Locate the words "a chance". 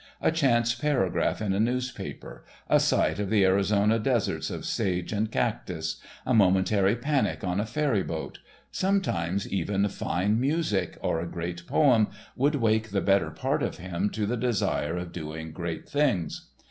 0.19-0.73